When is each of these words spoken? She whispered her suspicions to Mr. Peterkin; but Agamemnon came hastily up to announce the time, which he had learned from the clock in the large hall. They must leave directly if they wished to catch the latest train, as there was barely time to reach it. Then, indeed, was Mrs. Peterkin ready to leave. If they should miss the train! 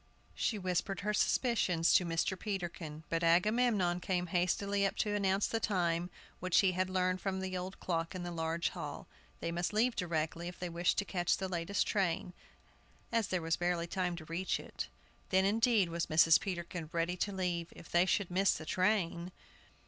She 0.33 0.57
whispered 0.57 1.01
her 1.01 1.13
suspicions 1.13 1.93
to 1.93 2.05
Mr. 2.05 2.35
Peterkin; 2.35 3.03
but 3.11 3.23
Agamemnon 3.23 3.99
came 3.99 4.25
hastily 4.33 4.83
up 4.83 4.95
to 4.95 5.13
announce 5.13 5.45
the 5.45 5.59
time, 5.59 6.09
which 6.39 6.61
he 6.61 6.71
had 6.71 6.89
learned 6.89 7.21
from 7.21 7.39
the 7.39 7.51
clock 7.79 8.15
in 8.15 8.23
the 8.23 8.31
large 8.31 8.69
hall. 8.69 9.07
They 9.41 9.51
must 9.51 9.73
leave 9.73 9.95
directly 9.95 10.47
if 10.47 10.57
they 10.57 10.69
wished 10.69 10.97
to 10.97 11.05
catch 11.05 11.37
the 11.37 11.47
latest 11.47 11.85
train, 11.85 12.33
as 13.11 13.27
there 13.27 13.43
was 13.43 13.57
barely 13.57 13.85
time 13.85 14.15
to 14.15 14.25
reach 14.25 14.59
it. 14.59 14.87
Then, 15.29 15.45
indeed, 15.45 15.89
was 15.89 16.07
Mrs. 16.07 16.41
Peterkin 16.41 16.89
ready 16.91 17.15
to 17.17 17.31
leave. 17.31 17.67
If 17.75 17.91
they 17.91 18.07
should 18.07 18.31
miss 18.31 18.55
the 18.55 18.65
train! 18.65 19.31